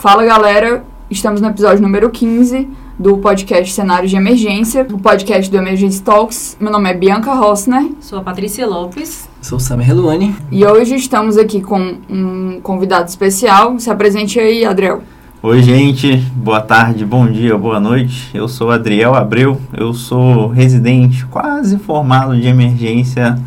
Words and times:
Fala 0.00 0.24
galera, 0.24 0.82
estamos 1.10 1.42
no 1.42 1.48
episódio 1.48 1.82
número 1.82 2.08
15 2.08 2.66
do 2.98 3.18
podcast 3.18 3.70
Cenários 3.70 4.10
de 4.10 4.16
Emergência, 4.16 4.86
o 4.90 4.98
podcast 4.98 5.50
do 5.50 5.58
Emergency 5.58 6.02
Talks. 6.02 6.56
Meu 6.58 6.72
nome 6.72 6.88
é 6.88 6.94
Bianca 6.94 7.34
Rossner. 7.34 7.86
Sou 8.00 8.18
a 8.18 8.22
Patrícia 8.22 8.66
Lopes. 8.66 9.28
Sou 9.42 9.58
o 9.58 9.60
Samir 9.60 9.88
Reluane. 9.88 10.34
E 10.50 10.64
hoje 10.64 10.94
estamos 10.94 11.36
aqui 11.36 11.60
com 11.60 11.98
um 12.08 12.60
convidado 12.62 13.10
especial. 13.10 13.78
Se 13.78 13.90
apresente 13.90 14.40
aí, 14.40 14.64
Adriel. 14.64 15.02
Oi, 15.42 15.62
gente. 15.62 16.16
Boa 16.34 16.62
tarde, 16.62 17.04
bom 17.04 17.26
dia, 17.26 17.58
boa 17.58 17.78
noite. 17.78 18.30
Eu 18.32 18.48
sou 18.48 18.70
Adriel 18.70 19.14
Abreu. 19.14 19.60
Eu 19.76 19.92
sou 19.92 20.48
residente 20.48 21.26
quase 21.26 21.78
formado 21.78 22.34
de 22.40 22.48
emergência 22.48 23.38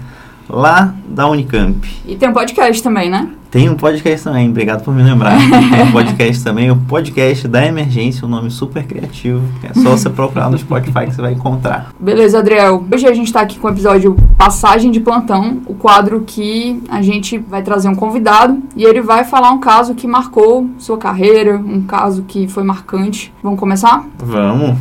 lá 0.47 0.93
da 1.07 1.27
Unicamp. 1.27 1.83
E 2.05 2.15
tem 2.15 2.29
um 2.29 2.33
podcast 2.33 2.83
também, 2.83 3.09
né? 3.09 3.27
Tem 3.53 3.69
um 3.69 3.75
podcast 3.75 4.23
também, 4.23 4.49
obrigado 4.49 4.83
por 4.83 4.95
me 4.95 5.03
lembrar. 5.03 5.37
Tem 5.37 5.83
um 5.83 5.91
podcast 5.91 6.41
também, 6.43 6.71
o 6.71 6.75
podcast 6.75 7.47
da 7.47 7.63
emergência, 7.63 8.25
um 8.25 8.27
nome 8.27 8.49
super 8.49 8.83
criativo. 8.83 9.43
É 9.61 9.71
só 9.75 9.91
você 9.91 10.09
procurar 10.09 10.49
no 10.49 10.57
Spotify 10.57 11.05
que 11.05 11.13
você 11.13 11.21
vai 11.21 11.33
encontrar. 11.33 11.93
Beleza, 11.99 12.39
Adriel. 12.39 12.83
Hoje 12.91 13.05
a 13.05 13.13
gente 13.13 13.27
está 13.27 13.41
aqui 13.41 13.59
com 13.59 13.67
o 13.67 13.69
episódio 13.69 14.15
Passagem 14.39 14.89
de 14.89 14.99
Plantão, 14.99 15.61
o 15.67 15.75
quadro 15.75 16.23
que 16.25 16.81
a 16.89 17.03
gente 17.03 17.37
vai 17.37 17.61
trazer 17.61 17.87
um 17.89 17.93
convidado 17.93 18.59
e 18.75 18.85
ele 18.85 19.01
vai 19.01 19.23
falar 19.23 19.51
um 19.51 19.59
caso 19.59 19.93
que 19.93 20.07
marcou 20.07 20.67
sua 20.79 20.97
carreira, 20.97 21.55
um 21.55 21.83
caso 21.83 22.23
que 22.27 22.47
foi 22.47 22.63
marcante. 22.63 23.31
Vamos 23.43 23.59
começar? 23.59 24.03
Vamos. 24.17 24.79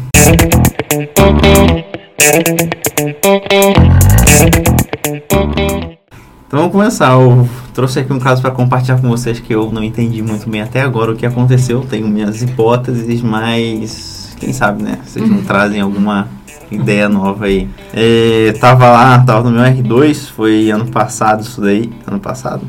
Então 6.52 6.60
vamos 6.60 6.76
começar. 6.76 7.12
Eu 7.12 7.48
trouxe 7.72 8.00
aqui 8.00 8.12
um 8.12 8.18
caso 8.18 8.42
para 8.42 8.50
compartilhar 8.50 9.00
com 9.00 9.08
vocês 9.08 9.40
que 9.40 9.54
eu 9.54 9.72
não 9.72 9.82
entendi 9.82 10.20
muito 10.20 10.50
bem 10.50 10.60
até 10.60 10.82
agora 10.82 11.10
o 11.10 11.16
que 11.16 11.24
aconteceu. 11.24 11.80
Tenho 11.80 12.06
minhas 12.06 12.42
hipóteses, 12.42 13.22
mas 13.22 14.36
quem 14.38 14.52
sabe, 14.52 14.82
né? 14.82 14.98
Vocês 15.02 15.26
não 15.26 15.42
trazem 15.42 15.80
alguma 15.80 16.28
ideia 16.70 17.08
nova 17.08 17.46
aí. 17.46 17.70
É, 17.94 18.52
tava 18.60 18.86
lá, 18.90 19.18
tava 19.20 19.48
no 19.48 19.56
meu 19.58 19.62
R2, 19.62 20.28
foi 20.28 20.70
ano 20.70 20.88
passado 20.88 21.40
isso 21.40 21.58
daí. 21.58 21.90
Ano 22.06 22.20
passado? 22.20 22.66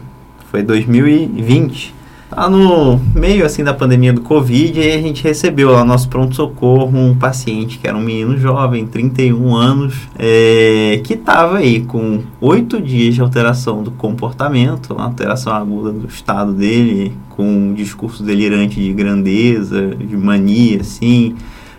Foi 0.49 0.63
2020. 0.63 1.93
Tá 2.33 2.49
no 2.49 2.99
meio 3.13 3.45
assim 3.45 3.63
da 3.63 3.75
pandemia 3.75 4.11
do 4.11 4.21
Covid, 4.21 4.79
a 4.79 4.99
gente 4.99 5.23
recebeu 5.23 5.69
lá 5.69 5.81
no 5.81 5.85
nosso 5.85 6.09
pronto-socorro 6.09 6.97
um 6.97 7.15
paciente 7.15 7.77
que 7.77 7.87
era 7.87 7.95
um 7.95 8.01
menino 8.01 8.35
jovem, 8.39 8.87
31 8.87 9.55
anos, 9.55 9.93
é, 10.17 10.99
que 11.03 11.13
estava 11.13 11.57
aí 11.57 11.81
com 11.81 12.23
oito 12.41 12.81
dias 12.81 13.13
de 13.13 13.21
alteração 13.21 13.83
do 13.83 13.91
comportamento, 13.91 14.95
alteração 14.97 15.53
aguda 15.53 15.91
do 15.91 16.07
estado 16.07 16.53
dele, 16.53 17.15
com 17.29 17.43
um 17.43 17.73
discurso 17.75 18.23
delirante 18.23 18.81
de 18.81 18.91
grandeza, 18.91 19.95
de 19.95 20.17
mania, 20.17 20.81
assim, 20.81 21.35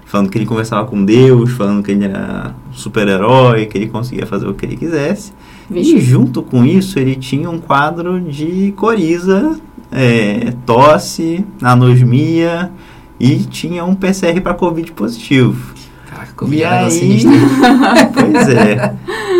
falando 0.06 0.30
que 0.30 0.38
ele 0.38 0.46
conversava 0.46 0.86
com 0.86 1.04
Deus, 1.04 1.50
falando 1.50 1.82
que 1.82 1.90
ele 1.90 2.04
era 2.04 2.54
super-herói, 2.70 3.66
que 3.66 3.76
ele 3.76 3.88
conseguia 3.88 4.24
fazer 4.24 4.46
o 4.46 4.54
que 4.54 4.64
ele 4.64 4.76
quisesse. 4.76 5.32
Vixe. 5.68 5.96
E 5.96 6.00
junto 6.00 6.42
com 6.42 6.64
isso, 6.64 6.96
ele 6.96 7.16
tinha 7.16 7.50
um 7.50 7.58
quadro 7.58 8.20
de 8.20 8.72
coriza 8.76 9.58
é, 9.94 10.52
tosse, 10.66 11.44
anosmia 11.62 12.70
e 13.18 13.36
tinha 13.38 13.84
um 13.84 13.94
PCR 13.94 14.40
para 14.40 14.52
Covid 14.54 14.90
positivo. 14.92 15.72
Caraca, 16.10 16.30
E 16.32 16.34
Covid 16.34 16.62
é 16.64 16.70
negócio 16.70 17.02
aí, 17.02 17.20
sinistro. 17.20 17.32
pois 18.12 18.48
é, 18.48 18.94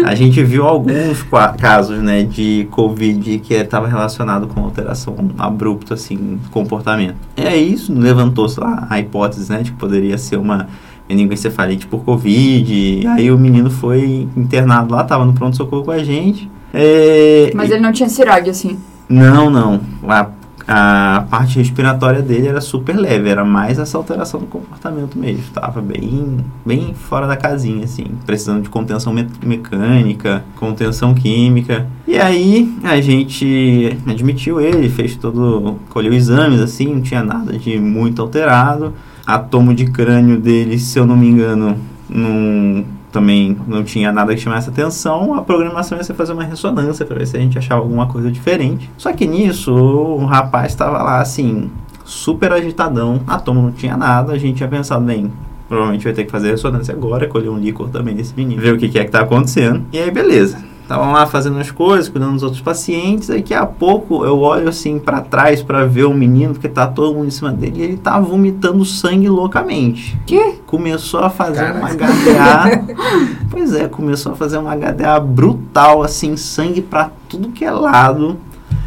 a 0.05 0.14
gente 0.14 0.42
viu 0.45 0.64
alguns 0.64 1.23
casos, 1.58 1.98
né, 1.98 2.23
de 2.23 2.68
Covid 2.70 3.39
que 3.40 3.55
estava 3.55 3.89
relacionado 3.89 4.46
com 4.46 4.61
alteração 4.62 5.14
abrupta, 5.36 5.95
assim, 5.95 6.39
do 6.42 6.48
comportamento. 6.51 7.17
E 7.36 7.42
aí 7.42 7.73
isso 7.73 7.92
levantou-se 7.92 8.58
lá 8.61 8.86
a 8.89 9.00
hipótese, 9.00 9.50
né, 9.50 9.62
de 9.62 9.73
que 9.73 9.77
poderia 9.77 10.17
ser 10.17 10.36
uma 10.36 10.68
meningoencefalite 11.08 11.86
por 11.86 12.02
Covid. 12.05 12.73
E 12.73 13.06
aí 13.06 13.30
o 13.30 13.36
menino 13.39 13.70
foi 13.70 14.29
internado 14.36 14.95
lá, 14.95 15.02
estava 15.02 15.24
no 15.24 15.33
pronto-socorro 15.33 15.84
com 15.84 15.90
a 15.90 16.02
gente. 16.02 16.48
É, 16.73 17.50
Mas 17.55 17.70
e- 17.70 17.74
ele 17.74 17.83
não 17.83 17.92
tinha 17.92 18.08
cirag, 18.08 18.48
assim. 18.48 18.79
não, 19.08 19.50
não. 19.50 19.80
A, 20.08 20.29
a 20.67 21.25
parte 21.30 21.58
respiratória 21.58 22.23
dele 22.23 22.48
era 22.48 22.61
super 22.61 22.97
leve, 22.97 23.29
era 23.29 23.45
mais 23.45 23.79
essa 23.79 23.98
alteração 23.98 24.41
do 24.41 24.47
comportamento 24.47 25.19
mesmo. 25.19 25.42
Tava 25.52 25.80
bem, 25.83 26.39
bem 26.64 26.95
fora 26.95 27.27
da 27.27 27.36
casinha, 27.36 27.85
assim, 27.85 28.07
precisando 28.25 28.63
de 28.63 28.69
contenção 28.70 29.13
me- 29.13 29.29
mecânica, 29.45 30.45
contenção 30.57 31.13
química. 31.14 31.86
E 32.08 32.17
aí 32.19 32.74
a 32.83 33.01
gente 33.01 33.97
admitiu 34.07 34.61
ele, 34.61 34.89
fez 34.89 35.17
todo. 35.17 35.77
colheu 35.91 36.13
exames, 36.13 36.61
assim, 36.61 36.86
não 36.95 37.03
tinha 37.03 37.23
nada 37.23 37.58
de 37.58 37.79
muito 37.79 38.23
alterado. 38.23 38.95
A 39.27 39.39
tomo 39.39 39.74
de 39.74 39.86
crânio 39.86 40.39
dele, 40.39 40.79
se 40.79 40.98
eu 40.98 41.07
não 41.07 41.17
me 41.17 41.29
engano, 41.29 41.77
não, 42.08 42.85
também 43.14 43.57
não 43.69 43.85
tinha 43.85 44.11
nada 44.11 44.35
que 44.35 44.41
chamasse 44.41 44.69
atenção. 44.69 45.35
A 45.35 45.42
programação 45.42 45.97
ia 45.97 46.02
ser 46.02 46.14
fazer 46.14 46.33
uma 46.33 46.42
ressonância 46.42 47.07
para 47.07 47.17
ver 47.17 47.27
se 47.27 47.36
a 47.36 47.41
gente 47.41 47.57
achava 47.57 47.80
alguma 47.80 48.08
coisa 48.08 48.29
diferente. 48.29 48.91
Só 48.98 49.13
que 49.13 49.25
nisso, 49.25 49.73
o 49.73 50.25
rapaz 50.25 50.73
estava 50.73 51.01
lá 51.01 51.20
assim, 51.20 51.70
super 52.05 52.51
agitadão. 52.51 53.20
A 53.24 53.39
tomo 53.39 53.63
não 53.63 53.70
tinha 53.70 53.97
nada. 53.97 54.33
A 54.33 54.39
gente 54.39 54.57
tinha 54.57 54.69
pensado, 54.69 55.05
bem, 55.05 55.33
provavelmente 55.69 56.03
vai 56.03 56.13
ter 56.13 56.24
que 56.24 56.30
fazer 56.33 56.51
ressonância 56.51 56.92
agora, 56.92 57.29
colher 57.29 57.51
um 57.51 57.58
líquor 57.58 57.89
também 57.89 58.17
desse 58.17 58.35
menino, 58.36 58.61
ver 58.61 58.74
o 58.74 58.79
que, 58.79 58.89
que 58.89 58.98
é 58.98 59.05
que 59.05 59.13
tá 59.13 59.20
acontecendo. 59.20 59.85
E 59.92 59.98
aí, 59.98 60.11
beleza. 60.11 60.73
Estavam 60.84 61.12
lá 61.12 61.24
fazendo 61.24 61.58
as 61.58 61.70
coisas, 61.70 62.11
cuidando 62.11 62.34
dos 62.34 62.42
outros 62.42 62.61
pacientes. 62.61 63.28
Daqui 63.28 63.55
a 63.55 63.64
pouco 63.64 64.22
eu 64.22 64.39
olho 64.40 64.68
assim 64.68 64.98
para 64.98 65.22
trás 65.22 65.62
para 65.62 65.86
ver 65.86 66.05
o 66.05 66.12
menino, 66.12 66.52
porque 66.52 66.68
tá 66.68 66.86
todo 66.86 67.14
mundo 67.14 67.28
em 67.28 67.30
cima 67.30 67.50
dele 67.50 67.80
e 67.80 67.83
ele 67.83 67.96
tá 67.96 68.20
vomitando 68.20 68.84
sangue 68.84 69.27
loucamente. 69.27 70.14
Que? 70.27 70.56
Começou 70.67 71.20
a 71.20 71.30
fazer 71.30 71.73
Caraca. 71.73 71.78
uma 71.78 71.89
HDA. 71.89 72.94
pois 73.50 73.73
é, 73.73 73.89
começou 73.89 74.33
a 74.33 74.36
fazer 74.36 74.58
uma 74.58 74.77
HDA 74.77 75.18
brutal, 75.20 76.02
assim, 76.02 76.36
sangue 76.36 76.83
pra 76.83 77.11
tudo 77.30 77.48
que 77.48 77.64
é 77.64 77.70
lado. 77.70 78.36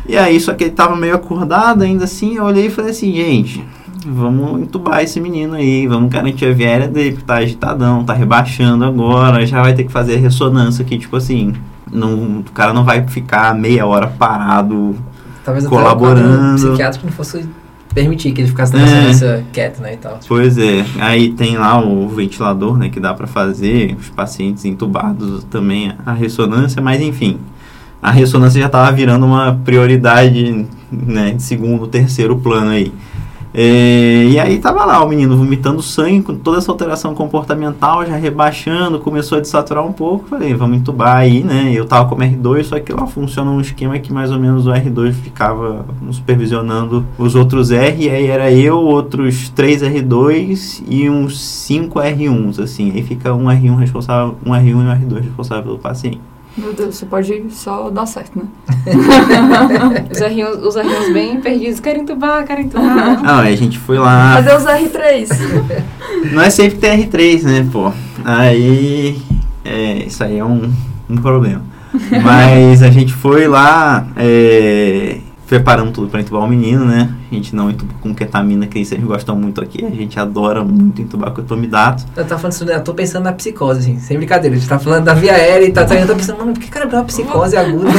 E 0.08 0.16
aí, 0.16 0.40
só 0.40 0.54
que 0.54 0.66
ele 0.66 0.74
tava 0.74 0.96
meio 0.96 1.16
acordado 1.16 1.82
ainda 1.82 2.04
assim. 2.04 2.36
Eu 2.36 2.44
olhei 2.44 2.68
e 2.68 2.70
falei 2.70 2.92
assim, 2.92 3.12
gente, 3.12 3.66
vamos 4.06 4.62
entubar 4.62 5.02
esse 5.02 5.20
menino 5.20 5.56
aí, 5.56 5.88
vamos 5.88 6.12
garantir 6.12 6.46
a 6.46 6.54
viária 6.54 6.88
dele, 6.88 7.14
porque 7.14 7.26
tá 7.26 7.38
agitadão, 7.38 8.04
tá 8.04 8.14
rebaixando 8.14 8.86
agora, 8.86 9.44
já 9.48 9.64
vai 9.64 9.74
ter 9.74 9.84
que 9.84 9.92
fazer 9.92 10.18
a 10.18 10.20
ressonância 10.20 10.86
aqui, 10.86 11.00
tipo 11.00 11.16
assim. 11.16 11.54
Não, 11.92 12.40
o 12.40 12.44
cara 12.54 12.74
não 12.74 12.84
vai 12.84 13.06
ficar 13.08 13.54
meia 13.56 13.86
hora 13.86 14.08
parado 14.08 14.96
Talvez 15.44 15.66
até 15.66 15.76
colaborando. 15.76 16.28
o 16.28 16.38
quadro 16.38 16.56
psiquiátrico 16.56 17.06
não 17.06 17.14
fosse 17.14 17.48
permitir 17.94 18.32
que 18.32 18.42
ele 18.42 18.48
ficasse 18.50 18.76
É. 18.76 18.80
nessa 18.80 18.94
ressonância 18.96 19.46
quieto, 19.52 19.80
né, 19.82 19.94
e 19.94 19.98
tal. 19.98 20.20
Pois 20.28 20.58
é, 20.58 20.86
aí 21.00 21.30
tem 21.32 21.58
lá 21.58 21.80
o 21.84 22.08
ventilador, 22.10 22.78
né, 22.78 22.90
que 22.90 23.00
dá 23.00 23.14
pra 23.14 23.26
fazer, 23.26 23.96
os 24.00 24.10
pacientes 24.10 24.66
entubados 24.66 25.44
também 25.46 25.94
a 26.06 26.14
ressonância, 26.14 26.82
mas 26.82 27.02
enfim, 27.02 27.40
a 28.02 28.12
ressonância 28.12 28.62
já 28.62 28.70
tava 28.70 28.92
virando 28.92 29.26
uma 29.26 29.60
prioridade, 29.66 30.68
né, 30.92 31.32
de 31.32 31.42
segundo, 31.42 31.88
terceiro 31.88 32.36
plano 32.38 32.70
aí. 32.72 32.92
É, 33.60 34.26
e 34.26 34.40
aí 34.40 34.60
tava 34.60 34.86
lá 34.86 35.04
o 35.04 35.10
menino 35.10 35.36
vomitando 35.36 35.82
sangue, 35.82 36.22
com 36.22 36.36
toda 36.36 36.60
essa 36.60 36.72
alteração 36.72 37.16
comportamental, 37.16 38.06
já 38.06 38.16
rebaixando, 38.16 39.00
começou 39.00 39.40
a 39.40 39.42
desaturar 39.42 39.84
um 39.84 39.92
pouco, 39.92 40.28
falei, 40.28 40.54
vamos 40.54 40.78
entubar 40.78 41.18
aí, 41.18 41.44
né, 41.44 41.74
eu 41.74 41.84
tava 41.88 42.08
como 42.08 42.22
R2, 42.22 42.66
só 42.66 42.80
que 42.80 42.94
lá 42.94 43.08
funciona 43.08 43.50
um 43.50 43.60
esquema 43.60 43.98
que 43.98 44.14
mais 44.14 44.32
ou 44.32 44.38
menos 44.38 44.68
o 44.68 44.70
R2 44.70 45.12
ficava 45.12 45.84
supervisionando 46.12 47.04
os 47.18 47.34
outros 47.34 47.72
R, 47.72 48.06
e 48.06 48.10
aí 48.12 48.28
era 48.28 48.52
eu, 48.52 48.78
outros 48.78 49.50
3 49.50 49.82
R2 49.82 50.84
e 50.88 51.10
uns 51.10 51.40
5 51.42 52.00
R1s, 52.00 52.62
assim, 52.62 52.92
aí 52.92 53.02
fica 53.02 53.34
um 53.34 53.46
R1 53.46 53.76
responsável, 53.76 54.36
um 54.46 54.52
R1 54.52 54.68
e 54.68 54.74
um 54.76 54.86
R2 54.86 55.24
responsável 55.24 55.64
pelo 55.64 55.80
paciente. 55.80 56.20
Meu 56.58 56.74
Deus, 56.74 56.96
você 56.96 57.06
pode 57.06 57.46
só 57.52 57.90
dar 57.90 58.08
certo, 58.08 58.40
né? 58.40 58.46
Os 60.12 60.22
arrinhos, 60.22 60.58
os 60.66 60.76
arrinhos 60.76 61.14
bem 61.14 61.40
perdidos. 61.40 61.80
Querem 61.80 62.02
entubar, 62.02 62.46
querem 62.46 62.66
entubar. 62.66 63.22
Ah, 63.24 63.42
aí 63.42 63.54
a 63.54 63.58
gente 63.58 63.78
foi 63.78 64.00
lá... 64.00 64.36
Cadê 64.36 64.56
os 64.56 64.64
R3? 64.64 65.30
Não 66.34 66.42
é 66.42 66.50
sempre 66.50 66.80
TR3, 66.80 67.44
né, 67.44 67.68
pô? 67.72 67.92
Aí. 68.26 69.22
É, 69.64 70.06
isso 70.06 70.24
aí 70.24 70.40
é 70.40 70.44
um, 70.44 70.74
um 71.08 71.18
problema. 71.18 71.62
Mas 72.24 72.82
a 72.82 72.90
gente 72.90 73.14
foi 73.14 73.48
lá, 73.48 74.08
é, 74.16 75.18
preparamos 75.48 75.94
tudo 75.94 76.10
pra 76.10 76.20
entubar 76.20 76.44
o 76.44 76.48
menino, 76.48 76.86
né? 76.86 77.10
A 77.32 77.34
gente 77.34 77.56
não 77.56 77.70
entuba 77.70 77.94
com 78.02 78.14
ketamina, 78.14 78.68
que 78.68 78.84
vocês 78.84 79.02
gostam 79.02 79.36
muito 79.36 79.62
aqui. 79.62 79.84
A 79.84 79.90
gente 79.90 80.20
adora 80.20 80.64
muito 80.64 81.02
entubar 81.02 81.32
com 81.32 81.42
etomidato. 81.42 82.06
Eu 82.16 82.26
tava 82.26 82.42
falando 82.42 82.54
isso, 82.54 82.66
né, 82.66 82.76
eu 82.76 82.84
tô 82.84 82.94
pensando 82.94 83.24
na 83.24 83.32
psicose, 83.32 83.80
assim, 83.80 83.98
sem 83.98 84.18
brincadeira. 84.18 84.56
A 84.56 84.60
gente 84.60 84.68
tá 84.68 84.78
falando 84.78 85.06
da 85.06 85.14
via 85.14 85.34
aérea 85.34 85.66
e 85.66 85.72
tá, 85.72 85.86
tá 85.86 85.96
eu 85.96 86.06
tô 86.06 86.16
pensando, 86.16 86.38
mano, 86.40 86.54
por 86.54 86.62
que 86.62 86.70
cara 86.70 86.86
deu 86.86 87.00
uma 87.00 87.06
psicose 87.06 87.56
aguda? 87.56 87.88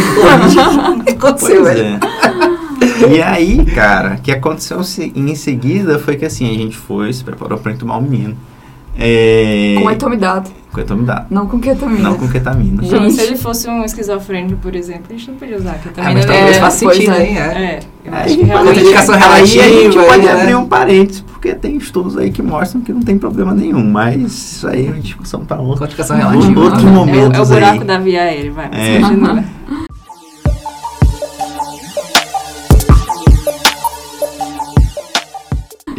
O 0.99 1.05
que 1.05 1.11
aconteceu, 1.11 1.62
Pois 1.62 1.75
velho? 1.75 1.85
é. 1.85 3.15
E 3.15 3.23
aí, 3.23 3.65
cara, 3.65 4.17
o 4.17 4.21
que 4.21 4.31
aconteceu 4.31 4.81
em 5.15 5.35
seguida 5.35 5.99
foi 5.99 6.17
que 6.17 6.25
assim, 6.25 6.50
a 6.50 6.55
gente 6.55 6.77
foi, 6.77 7.12
se 7.12 7.25
preparou 7.25 7.59
pra 7.59 7.73
entubar 7.73 7.99
o 7.99 8.03
menino. 8.03 8.37
É... 8.97 9.77
Com 9.81 9.91
etomidato, 9.91 10.50
Com 10.73 10.81
etomidado. 10.81 11.26
não 11.31 11.47
com 11.47 11.59
ketamina. 11.59 12.00
Não 12.11 12.15
com 12.19 12.29
ketamina. 12.29 12.82
Gente. 12.82 12.94
Então, 12.94 13.11
se 13.11 13.20
ele 13.23 13.37
fosse 13.37 13.69
um 13.69 13.85
esquizofrênico, 13.85 14.59
por 14.61 14.75
exemplo, 14.75 15.05
a 15.09 15.12
gente 15.12 15.31
não 15.31 15.38
podia 15.38 15.56
usar, 15.56 15.75
que 15.75 15.88
Ah, 15.88 16.05
mas 16.05 16.26
não 16.26 16.35
talvez 16.35 16.56
é, 16.56 16.61
faça 16.61 16.79
sentido, 16.79 17.12
é. 17.12 17.26
hein? 17.26 17.38
É. 17.38 17.41
É, 17.41 17.81
eu 18.05 18.15
Aí, 18.15 18.25
acho 18.25 18.37
que 18.37 18.44
realmente... 18.44 18.79
a 18.79 18.82
indicação 18.82 19.15
aí 19.15 19.23
a 19.23 19.44
gente 19.47 19.59
relativa, 19.59 20.05
pode 20.05 20.26
né? 20.26 20.32
abrir 20.32 20.55
um 20.55 20.67
parênteses, 20.67 21.20
porque 21.23 21.55
tem 21.55 21.76
estudos 21.76 22.17
aí 22.19 22.31
que 22.31 22.43
mostram 22.43 22.82
que 22.82 22.93
não 22.93 23.00
tem 23.03 23.19
problema 23.19 23.55
nenhum, 23.55 23.82
mas 23.88 24.20
isso 24.23 24.69
aí 24.69 24.87
é 24.87 24.91
uma 24.91 25.00
discussão 25.00 25.44
para 25.44 25.61
outro, 25.61 25.85
Quantificação 25.85 26.17
relativa. 26.17 26.61
outros 26.61 26.85
né? 26.85 26.91
É 26.91 27.38
o, 27.38 27.43
é 27.43 27.44
buraco 27.47 27.81
aí. 27.81 27.85
da 27.85 27.99
via 27.99 28.23
aérea, 28.23 28.53
vai. 28.53 28.69
É. 28.73 29.00
continua. 29.00 29.44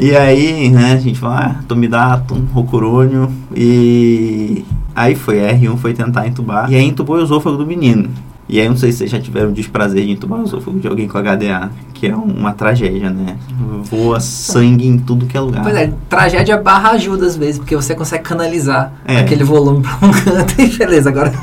E 0.01 0.15
aí, 0.15 0.69
né, 0.69 0.93
a 0.93 0.97
gente 0.97 1.19
fala, 1.19 1.57
ah, 1.59 1.63
tomidato, 1.67 2.33
rocurônio, 2.53 3.29
e 3.53 4.63
aí 4.95 5.13
foi, 5.13 5.45
a 5.45 5.53
R1 5.53 5.75
foi 5.75 5.93
tentar 5.93 6.25
entubar, 6.25 6.71
e 6.71 6.75
aí 6.77 6.85
entubou 6.85 7.17
o 7.17 7.21
esôfago 7.21 7.57
do 7.57 7.65
menino. 7.67 8.09
E 8.47 8.61
aí, 8.61 8.69
não 8.69 8.77
sei 8.77 8.93
se 8.93 8.99
vocês 8.99 9.11
já 9.11 9.19
tiveram 9.19 9.49
o 9.49 9.51
desprazer 9.51 10.05
de 10.05 10.11
entubar 10.11 10.39
o 10.39 10.45
esôfago 10.45 10.79
de 10.79 10.87
alguém 10.87 11.05
com 11.05 11.17
HDA, 11.19 11.69
que 11.93 12.07
é 12.07 12.15
uma 12.15 12.53
tragédia, 12.53 13.09
né? 13.09 13.35
Voa 13.83 14.21
sangue 14.21 14.87
em 14.87 14.97
tudo 14.97 15.25
que 15.25 15.35
é 15.35 15.39
lugar. 15.41 15.63
Pois 15.63 15.75
é, 15.75 15.91
tragédia 16.07 16.55
barra 16.57 16.91
ajuda 16.91 17.25
às 17.25 17.35
vezes, 17.35 17.57
porque 17.59 17.75
você 17.75 17.93
consegue 17.93 18.23
canalizar 18.23 18.93
É. 19.05 19.17
aquele 19.19 19.43
volume 19.43 19.83
pra 19.83 20.07
um 20.07 20.11
canto 20.11 20.61
e 20.61 20.67
beleza, 20.77 21.09
agora 21.09 21.33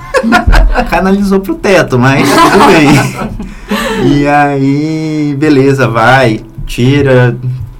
canalizou 0.88 1.41
pro 1.41 1.55
teto, 1.56 1.99
mas 1.99 2.26
tudo 2.26 2.67
bem. 2.73 4.17
e 4.19 4.26
aí, 4.26 5.37
beleza, 5.38 5.87
vai, 5.87 6.41
tira, 6.64 7.37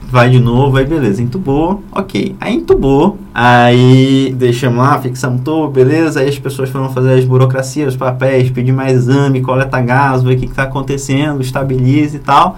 vai 0.08 0.30
de 0.30 0.38
novo, 0.38 0.76
aí 0.76 0.84
beleza, 0.84 1.22
entubou, 1.22 1.82
ok. 1.90 2.36
Aí 2.40 2.54
entubou, 2.54 3.18
aí 3.34 4.32
deixamos 4.36 4.78
lá, 4.78 4.98
fixamos 5.00 5.42
tudo, 5.42 5.68
beleza, 5.68 6.20
aí 6.20 6.28
as 6.28 6.38
pessoas 6.38 6.70
foram 6.70 6.90
fazer 6.90 7.18
as 7.18 7.24
burocracias, 7.24 7.94
os 7.94 7.96
papéis, 7.96 8.50
pedir 8.50 8.72
mais 8.72 8.92
exame, 8.92 9.40
coleta 9.40 9.80
gás, 9.80 10.22
ver 10.22 10.36
o 10.36 10.38
que, 10.38 10.46
que 10.46 10.54
tá 10.54 10.64
acontecendo, 10.64 11.40
estabilize 11.40 12.16
e 12.16 12.20
tal. 12.20 12.56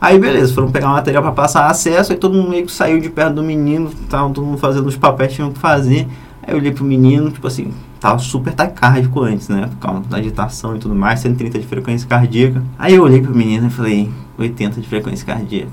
Aí 0.00 0.18
beleza, 0.18 0.52
foram 0.52 0.70
pegar 0.70 0.88
o 0.88 0.92
material 0.92 1.22
para 1.22 1.32
passar 1.32 1.66
acesso, 1.66 2.12
aí 2.12 2.18
todo 2.18 2.34
mundo 2.34 2.50
meio 2.50 2.66
que 2.66 2.72
saiu 2.72 3.00
de 3.00 3.08
perto 3.08 3.34
do 3.34 3.42
menino, 3.42 3.90
estavam 4.02 4.32
todo 4.32 4.44
mundo 4.44 4.58
fazendo 4.58 4.86
os 4.86 4.96
papéis 4.96 5.32
tinham 5.32 5.50
que 5.50 5.58
fazer. 5.58 6.06
Aí 6.46 6.52
eu 6.52 6.58
olhei 6.58 6.72
pro 6.72 6.84
menino, 6.84 7.30
tipo 7.30 7.46
assim, 7.46 7.72
tava 7.98 8.18
super 8.18 8.52
taquicárdico 8.52 9.22
antes, 9.22 9.48
né? 9.48 9.66
Por 9.66 9.78
causa 9.78 10.00
da 10.02 10.18
agitação 10.18 10.76
e 10.76 10.78
tudo 10.78 10.94
mais, 10.94 11.20
130 11.20 11.58
de 11.58 11.66
frequência 11.66 12.06
cardíaca. 12.06 12.62
Aí 12.78 12.94
eu 12.94 13.02
olhei 13.02 13.22
pro 13.22 13.34
menino 13.34 13.66
e 13.66 13.70
falei, 13.70 14.10
80 14.36 14.80
de 14.80 14.86
frequência 14.86 15.24
cardíaca, 15.24 15.72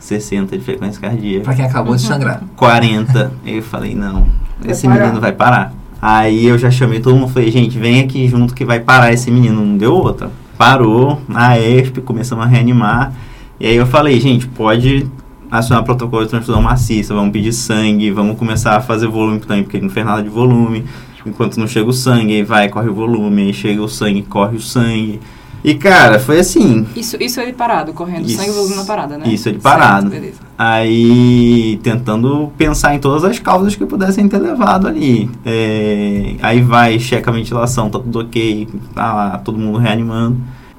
60 0.00 0.56
de 0.58 0.64
frequência 0.64 1.00
cardíaca, 1.00 1.44
pra 1.44 1.54
quem 1.54 1.64
acabou 1.64 1.96
de 1.96 2.02
sangrar. 2.02 2.42
40. 2.56 3.32
Aí 3.44 3.56
eu 3.56 3.62
falei, 3.62 3.94
não, 3.94 4.26
esse 4.66 4.86
parar. 4.86 5.00
menino 5.00 5.20
vai 5.20 5.32
parar. 5.32 5.74
Aí 6.00 6.46
eu 6.46 6.58
já 6.58 6.70
chamei 6.70 7.00
todo 7.00 7.16
mundo, 7.16 7.32
falei, 7.32 7.50
gente, 7.50 7.78
vem 7.78 8.00
aqui 8.00 8.28
junto 8.28 8.54
que 8.54 8.64
vai 8.64 8.80
parar 8.80 9.12
esse 9.12 9.30
menino. 9.30 9.64
Não 9.64 9.76
deu 9.76 9.94
outra. 9.94 10.30
Parou, 10.58 11.20
na 11.26 11.58
ESP, 11.58 12.00
começamos 12.02 12.44
a 12.44 12.48
reanimar. 12.48 13.12
E 13.58 13.66
aí 13.66 13.76
eu 13.76 13.86
falei, 13.86 14.20
gente, 14.20 14.46
pode 14.46 15.06
acionar 15.50 15.84
protocolo 15.84 16.24
de 16.24 16.30
transfusão 16.30 16.60
maciça, 16.60 17.14
vamos 17.14 17.32
pedir 17.32 17.52
sangue, 17.52 18.10
vamos 18.10 18.36
começar 18.36 18.76
a 18.76 18.80
fazer 18.80 19.06
volume 19.06 19.40
também, 19.40 19.62
porque 19.62 19.76
ele 19.76 19.86
não 19.86 19.92
fez 19.92 20.04
nada 20.04 20.22
de 20.22 20.28
volume. 20.28 20.84
Enquanto 21.24 21.56
não 21.58 21.66
chega 21.66 21.88
o 21.88 21.92
sangue, 21.92 22.34
aí 22.34 22.42
vai, 22.42 22.68
corre 22.68 22.88
o 22.88 22.94
volume, 22.94 23.42
aí 23.42 23.54
chega 23.54 23.80
o 23.80 23.88
sangue, 23.88 24.22
corre 24.22 24.56
o 24.56 24.60
sangue. 24.60 25.20
E 25.64 25.74
cara, 25.74 26.18
foi 26.20 26.40
assim, 26.40 26.86
Isso, 26.94 27.16
isso 27.18 27.40
ele 27.40 27.54
parado, 27.54 27.94
correndo 27.94 28.26
Isso. 28.26 28.36
sangue 28.36 28.50
e 28.50 28.52
volume 28.52 28.76
na 28.76 28.84
parada, 28.84 29.16
né? 29.16 29.26
Isso, 29.26 29.48
ele 29.48 29.58
Certo, 29.58 29.62
parado. 29.62 30.10
beleza. 30.10 30.40
Aí, 30.58 31.80
tentando 31.82 32.52
pensar 32.58 32.94
em 32.94 32.98
todas 32.98 33.24
as 33.24 33.38
causas 33.38 33.74
que 33.74 33.86
pudessem 33.86 34.28
ter 34.28 34.38
levado 34.38 34.86
ali. 34.86 35.30
É, 35.44 36.34
aí 36.42 36.60
vai, 36.60 36.98
checa 36.98 37.30
a 37.30 37.34
ventilação, 37.34 37.88
tá 37.88 37.98
tudo 37.98 38.20
ok, 38.20 38.68
tá 38.94 39.14
lá, 39.14 39.38
todo 39.38 39.58
mundo 39.58 39.78
reanimando. 39.78 40.36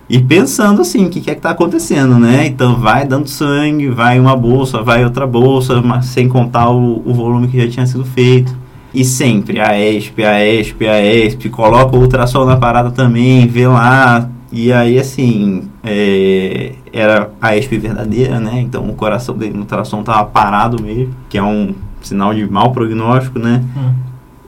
E 0.07 0.19
pensando 0.19 0.81
assim, 0.83 1.05
o 1.05 1.09
que, 1.09 1.19
que 1.19 1.31
é 1.31 1.35
que 1.35 1.41
tá 1.41 1.49
acontecendo, 1.49 2.19
né? 2.19 2.45
Então 2.45 2.75
vai 2.75 3.07
dando 3.07 3.27
sangue, 3.27 3.89
vai 3.89 4.19
uma 4.19 4.37
bolsa, 4.37 4.83
vai 4.83 5.03
outra 5.03 5.25
bolsa, 5.25 5.81
mas 5.81 6.05
sem 6.05 6.29
contar 6.29 6.69
o, 6.69 7.01
o 7.03 7.11
volume 7.11 7.47
que 7.47 7.59
já 7.59 7.67
tinha 7.67 7.87
sido 7.87 8.05
feito. 8.05 8.55
E 8.93 9.03
sempre, 9.03 9.59
a 9.59 9.77
ESP, 9.77 10.23
a 10.23 10.47
ESP, 10.47 10.87
a 10.87 11.01
ESP, 11.03 11.49
coloca 11.49 11.97
o 11.97 12.01
ultrassom 12.01 12.45
na 12.45 12.55
parada 12.55 12.91
também, 12.91 13.47
vê 13.47 13.67
lá. 13.67 14.29
E 14.51 14.71
aí, 14.71 14.99
assim, 14.99 15.63
é, 15.83 16.73
era 16.93 17.31
a 17.41 17.57
ESP 17.57 17.77
verdadeira, 17.77 18.39
né? 18.39 18.61
Então 18.61 18.87
o 18.87 18.93
coração 18.93 19.35
dele 19.35 19.53
no 19.53 19.61
ultrassom 19.61 20.03
tava 20.03 20.25
parado 20.25 20.81
mesmo, 20.81 21.13
que 21.29 21.37
é 21.37 21.43
um 21.43 21.73
sinal 22.01 22.33
de 22.33 22.49
mau 22.49 22.71
prognóstico, 22.71 23.39
né? 23.39 23.63
Hum. 23.75 23.93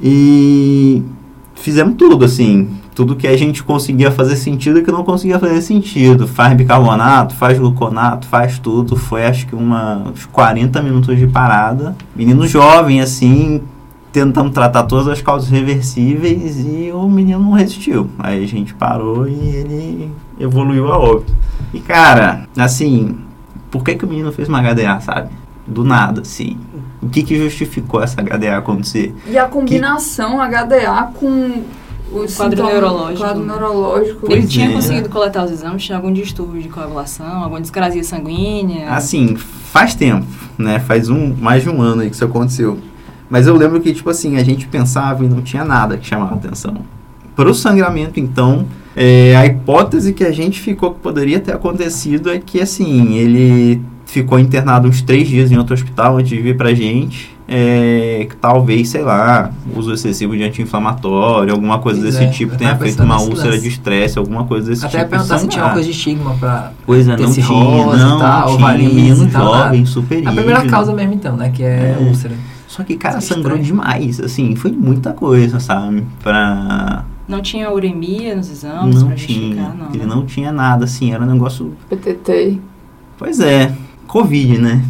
E 0.01 1.03
fizemos 1.55 1.95
tudo, 1.95 2.23
assim. 2.23 2.69
Tudo 2.93 3.15
que 3.15 3.27
a 3.27 3.37
gente 3.37 3.63
conseguia 3.63 4.09
fazer 4.09 4.35
sentido 4.35 4.79
e 4.79 4.83
que 4.83 4.91
não 4.91 5.03
conseguia 5.03 5.37
fazer 5.37 5.61
sentido. 5.61 6.27
Faz 6.27 6.55
bicarbonato, 6.55 7.35
faz 7.35 7.59
gluconato, 7.59 8.27
faz 8.27 8.57
tudo. 8.57 8.95
Foi 8.95 9.25
acho 9.25 9.45
que 9.45 9.55
uma, 9.55 9.97
uns 9.97 10.25
40 10.25 10.81
minutos 10.81 11.17
de 11.17 11.27
parada. 11.27 11.95
Menino 12.15 12.47
jovem, 12.47 13.01
assim, 13.01 13.61
tentando 14.11 14.49
tratar 14.51 14.83
todas 14.83 15.07
as 15.07 15.21
causas 15.21 15.49
reversíveis 15.49 16.59
e 16.59 16.91
o 16.93 17.07
menino 17.07 17.39
não 17.39 17.51
resistiu. 17.51 18.09
Aí 18.19 18.43
a 18.43 18.47
gente 18.47 18.73
parou 18.73 19.27
e 19.27 19.33
ele 19.33 20.11
evoluiu 20.39 20.91
a 20.91 20.97
óbito. 20.97 21.33
E 21.73 21.79
cara, 21.79 22.47
assim, 22.57 23.17
por 23.69 23.83
que, 23.83 23.95
que 23.95 24.05
o 24.05 24.07
menino 24.07 24.31
fez 24.31 24.47
uma 24.47 24.61
HDA, 24.61 24.99
sabe? 25.01 25.29
Do 25.65 25.83
nada, 25.83 26.21
assim. 26.21 26.57
O 27.01 27.09
que, 27.09 27.21
que 27.23 27.37
justificou 27.37 28.01
essa 28.01 28.21
HDA 28.21 28.57
acontecer? 28.57 29.13
E 29.27 29.37
a 29.37 29.45
combinação 29.45 30.39
HDA 30.41 31.11
com 31.13 31.63
o 32.09 32.25
quadro 32.25 32.27
sintoma- 32.29 32.69
neurológico. 32.69 33.19
quadro 33.19 33.45
neurológico. 33.45 34.25
Ele 34.31 34.41
Pois 34.41 34.49
tinha 34.49 34.69
é. 34.69 34.73
conseguido 34.73 35.09
coletar 35.09 35.43
os 35.43 35.51
exames, 35.51 35.83
tinha 35.83 35.97
algum 35.97 36.11
distúrbio 36.11 36.61
de 36.61 36.69
coagulação, 36.69 37.43
alguma 37.43 37.59
discrasia 37.61 38.03
sanguínea. 38.03 38.89
Assim, 38.89 39.35
faz 39.35 39.93
tempo, 39.93 40.25
né? 40.57 40.79
Faz 40.79 41.09
um, 41.09 41.35
mais 41.35 41.63
de 41.63 41.69
um 41.69 41.81
ano 41.81 42.01
aí 42.01 42.09
que 42.09 42.15
isso 42.15 42.23
aconteceu. 42.25 42.77
Mas 43.29 43.47
eu 43.47 43.55
lembro 43.55 43.79
que, 43.81 43.93
tipo 43.93 44.09
assim, 44.09 44.37
a 44.37 44.43
gente 44.43 44.67
pensava 44.67 45.23
e 45.25 45.27
não 45.27 45.41
tinha 45.41 45.65
nada 45.65 45.97
que 45.97 46.07
chamava 46.07 46.35
atenção. 46.35 46.75
Para 47.35 47.49
o 47.49 47.53
sangramento, 47.53 48.19
então, 48.19 48.65
é, 48.95 49.35
a 49.35 49.45
hipótese 49.45 50.13
que 50.13 50.23
a 50.23 50.31
gente 50.31 50.59
ficou 50.59 50.91
que 50.93 50.99
poderia 51.01 51.39
ter 51.39 51.53
acontecido 51.53 52.31
é 52.31 52.39
que, 52.39 52.59
assim, 52.61 53.15
ele 53.15 53.81
ficou 54.05 54.39
internado 54.39 54.87
uns 54.87 55.01
três 55.01 55.27
dias 55.27 55.51
em 55.51 55.57
outro 55.57 55.73
hospital 55.73 56.17
antes 56.17 56.29
de 56.29 56.41
vir 56.41 56.55
pra 56.57 56.73
gente. 56.73 57.35
É, 57.49 58.27
que 58.29 58.35
talvez, 58.35 58.89
sei 58.89 59.03
lá, 59.03 59.51
uso 59.73 59.93
excessivo 59.93 60.35
de 60.35 60.43
anti-inflamatório, 60.43 61.53
alguma 61.53 61.79
coisa 61.79 62.01
Pois 62.01 62.13
desse 62.13 62.25
é, 62.25 62.29
tipo, 62.29 62.57
tenha 62.57 62.75
feito 62.75 63.01
uma 63.01 63.21
úlcera 63.21 63.51
lance. 63.51 63.61
de 63.61 63.67
estresse, 63.69 64.17
alguma 64.19 64.43
coisa 64.43 64.69
desse 64.69 64.85
Até 64.85 64.97
tipo. 64.99 65.11
perguntar 65.11 65.37
se 65.37 65.47
tinha 65.47 65.51
sangrar. 65.51 65.65
uma 65.67 65.73
coisa 65.73 65.89
de 65.89 65.95
estigma 65.95 66.35
pra. 66.37 66.71
Pois 66.85 67.07
é, 67.07 67.15
não 67.15 67.31
tinha, 67.31 67.45
e 67.45 67.97
não, 67.99 68.19
tal, 68.19 68.57
tinha, 68.57 68.73
menino 68.73 69.29
jovem, 69.29 69.85
super 69.85 70.27
A 70.27 70.31
primeira 70.33 70.65
causa 70.65 70.91
mesmo, 70.93 71.13
então, 71.13 71.37
né? 71.37 71.49
Que 71.53 71.63
é, 71.63 71.95
É. 71.97 72.03
úlcera. 72.03 72.33
Só 72.77 72.83
que, 72.83 72.95
cara, 72.95 73.17
Isso 73.17 73.33
é 73.33 73.35
sangrou 73.35 73.57
estranho. 73.57 73.81
demais, 73.81 74.19
assim, 74.19 74.55
foi 74.55 74.71
muita 74.71 75.11
coisa, 75.11 75.59
sabe? 75.59 76.05
Pra... 76.21 77.03
Não 77.27 77.41
tinha 77.41 77.71
uremia 77.71 78.35
nos 78.35 78.51
exames 78.51 79.01
não 79.01 79.07
pra 79.07 79.15
tinha, 79.15 79.73
não. 79.73 79.89
ele 79.89 79.97
né? 79.97 80.05
não 80.05 80.23
tinha 80.27 80.51
nada, 80.51 80.85
assim, 80.85 81.11
era 81.11 81.23
um 81.23 81.25
negócio... 81.25 81.73
PTT. 81.89 82.59
Pois 83.17 83.39
é, 83.39 83.73
Covid, 84.05 84.59
né? 84.59 84.85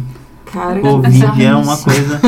Cara, 0.52 0.78
Covid 0.80 1.06
é 1.06 1.30
bizarro 1.32 1.62
uma 1.62 1.76
coisa... 1.78 2.20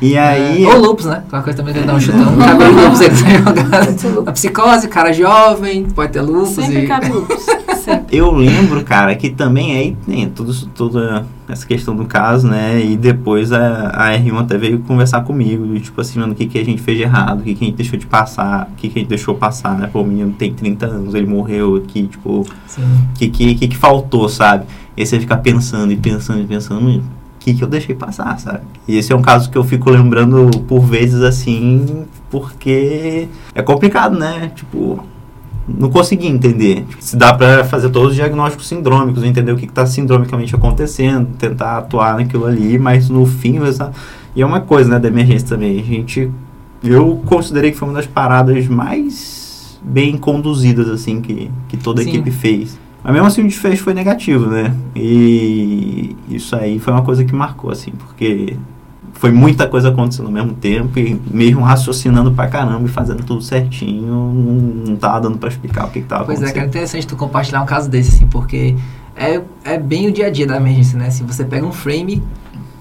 E 0.00 0.18
aí... 0.18 0.64
É, 0.64 0.68
Ou 0.74 0.80
lupus, 0.80 1.04
né? 1.06 1.22
Qualquer 1.30 1.44
coisa 1.44 1.56
também 1.58 1.74
que 1.74 1.78
ele 1.78 1.86
dá 1.86 1.94
um 1.94 2.00
chutão. 2.02 2.36
Cabe 2.36 2.64
o 2.64 2.72
lupus, 2.72 3.00
ele 3.02 3.14
tá. 3.14 3.84
Pode 3.84 4.00
ser 4.00 4.08
lúpus. 4.08 4.28
A 4.28 4.32
psicose, 4.32 4.88
cara 4.88 5.12
jovem, 5.12 5.84
pode 5.84 6.12
ter 6.12 6.22
lupus 6.22 6.56
Sempre 6.56 6.82
e... 6.82 6.86
cabe 6.88 7.08
lupus. 7.08 7.46
Eu 8.10 8.30
lembro, 8.32 8.82
cara, 8.84 9.14
que 9.14 9.30
também 9.30 9.76
aí 9.76 9.96
tem 10.06 10.28
tudo, 10.30 10.50
isso- 10.50 10.68
toda 10.74 11.24
essa 11.48 11.66
questão 11.66 11.94
do 11.96 12.04
caso, 12.04 12.46
né? 12.46 12.82
E 12.84 12.96
depois 12.96 13.52
a, 13.52 13.88
a 13.88 14.12
R1 14.18 14.38
até 14.40 14.56
veio 14.58 14.78
conversar 14.80 15.22
comigo, 15.22 15.74
e, 15.74 15.80
tipo 15.80 16.00
assim, 16.00 16.18
mano, 16.18 16.32
o 16.32 16.36
que, 16.36 16.46
que 16.46 16.58
a 16.58 16.64
gente 16.64 16.80
fez 16.82 16.96
de 16.98 17.04
errado, 17.04 17.40
o 17.40 17.42
que, 17.42 17.54
que 17.54 17.64
a 17.64 17.66
gente 17.68 17.76
deixou 17.76 17.98
de 17.98 18.06
passar, 18.06 18.68
o 18.72 18.76
que, 18.76 18.88
que 18.88 18.98
a 18.98 19.02
gente 19.02 19.08
deixou 19.08 19.34
passar, 19.34 19.76
né? 19.78 19.88
Pô, 19.92 20.02
o 20.02 20.06
menino 20.06 20.32
tem 20.32 20.52
30 20.52 20.86
anos, 20.86 21.14
ele 21.14 21.26
morreu 21.26 21.76
aqui, 21.76 22.04
tipo, 22.04 22.40
o 22.40 22.46
que, 23.14 23.28
que, 23.28 23.54
que, 23.54 23.68
que 23.68 23.76
faltou, 23.76 24.28
sabe? 24.28 24.64
E 24.96 25.00
aí 25.02 25.06
você 25.06 25.18
fica 25.18 25.36
pensando 25.36 25.90
e 25.92 25.96
pensando 25.96 26.40
e 26.40 26.44
pensando, 26.44 26.80
"Mano, 26.82 26.98
o 26.98 27.44
que, 27.44 27.54
que 27.54 27.64
eu 27.64 27.68
deixei 27.68 27.94
passar, 27.94 28.38
sabe? 28.38 28.60
E 28.86 28.96
esse 28.96 29.12
é 29.12 29.16
um 29.16 29.22
caso 29.22 29.50
que 29.50 29.58
eu 29.58 29.64
fico 29.64 29.90
lembrando 29.90 30.48
por 30.68 30.80
vezes 30.80 31.22
assim, 31.22 32.04
porque 32.30 33.28
é 33.54 33.62
complicado, 33.62 34.16
né? 34.18 34.52
Tipo, 34.54 35.02
não 35.66 35.90
consegui 35.90 36.26
entender. 36.26 36.84
Se 37.00 37.16
dá 37.16 37.32
pra 37.32 37.64
fazer 37.64 37.90
todos 37.90 38.10
os 38.10 38.14
diagnósticos 38.14 38.66
sindrômicos, 38.66 39.22
entender 39.22 39.52
o 39.52 39.56
que, 39.56 39.66
que 39.66 39.72
tá 39.72 39.86
sindromicamente 39.86 40.54
acontecendo, 40.54 41.28
tentar 41.38 41.78
atuar 41.78 42.16
naquilo 42.16 42.46
ali, 42.46 42.78
mas 42.78 43.08
no 43.08 43.24
fim, 43.26 43.62
essa... 43.62 43.92
e 44.34 44.42
é 44.42 44.46
uma 44.46 44.60
coisa, 44.60 44.90
né, 44.90 44.98
da 44.98 45.08
emergência 45.08 45.48
também. 45.48 45.78
A 45.78 45.82
gente, 45.82 46.30
eu 46.82 47.22
considerei 47.26 47.70
que 47.70 47.76
foi 47.76 47.88
uma 47.88 47.94
das 47.94 48.06
paradas 48.06 48.66
mais 48.66 49.78
bem 49.82 50.16
conduzidas, 50.16 50.88
assim, 50.88 51.20
que, 51.20 51.50
que 51.68 51.76
toda 51.76 52.00
a 52.00 52.04
Sim. 52.04 52.10
equipe 52.10 52.30
fez. 52.30 52.78
Mas 53.02 53.12
mesmo 53.12 53.26
assim 53.26 53.40
o 53.40 53.48
desfecho 53.48 53.82
foi 53.82 53.94
negativo, 53.94 54.46
né? 54.46 54.72
E 54.94 56.14
isso 56.28 56.54
aí 56.54 56.78
foi 56.78 56.92
uma 56.92 57.02
coisa 57.02 57.24
que 57.24 57.34
marcou, 57.34 57.70
assim, 57.70 57.90
porque 57.90 58.56
foi 59.22 59.30
muita 59.30 59.68
coisa 59.68 59.90
acontecendo 59.90 60.26
ao 60.26 60.32
mesmo 60.32 60.52
tempo 60.52 60.98
e 60.98 61.14
mesmo 61.30 61.60
raciocinando 61.62 62.32
pra 62.32 62.48
caramba 62.48 62.86
e 62.86 62.88
fazendo 62.88 63.22
tudo 63.22 63.40
certinho, 63.40 64.04
não, 64.04 64.32
não 64.88 64.96
tava 64.96 65.20
dando 65.20 65.38
pra 65.38 65.48
explicar 65.48 65.84
o 65.86 65.90
que, 65.90 66.00
que 66.00 66.08
tava 66.08 66.24
Pois 66.24 66.38
é, 66.38 66.46
acontecendo. 66.46 66.54
cara, 66.56 66.66
interessante 66.66 67.06
tu 67.06 67.14
compartilhar 67.14 67.62
um 67.62 67.64
caso 67.66 67.88
desse, 67.88 68.16
assim, 68.16 68.26
porque 68.26 68.74
é, 69.14 69.40
é 69.62 69.78
bem 69.78 70.08
o 70.08 70.12
dia 70.12 70.26
a 70.26 70.30
dia 70.30 70.44
da 70.44 70.56
emergência, 70.56 70.98
né? 70.98 71.08
Se 71.10 71.22
você 71.22 71.44
pega 71.44 71.64
um 71.64 71.70
frame 71.70 72.20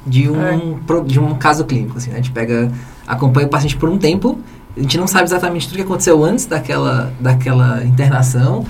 de 0.07 0.27
um, 0.31 0.41
É. 0.41 0.59
pro- 0.87 1.03
de 1.03 1.19
um 1.19 1.35
caso 1.35 1.63
clínico, 1.63 1.99
assim, 1.99 2.09
né? 2.09 2.15
A 2.15 2.17
gente 2.17 2.31
pega, 2.31 2.71
acompanha 3.05 3.45
o 3.45 3.49
paciente 3.51 3.77
por 3.77 3.87
um 3.87 3.99
tempo, 3.99 4.39
a 4.75 4.79
gente 4.81 4.97
não 4.97 5.05
sabe 5.05 5.25
exatamente 5.25 5.67
tudo 5.67 5.75
que 5.77 5.83
aconteceu 5.83 6.23
antes 6.25 6.47
daquela, 6.47 7.13
daquela 7.19 7.83
internação, 7.85 8.65